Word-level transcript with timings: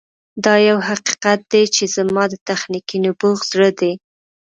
دا 0.43 0.53
یو 0.69 0.77
حقیقت 0.89 1.39
دی 1.51 1.63
چې 1.75 1.83
زما 1.95 2.23
د 2.29 2.33
تخنیکي 2.47 2.97
نبوغ 3.05 3.37
زړه 3.51 3.69
دی 3.79 3.93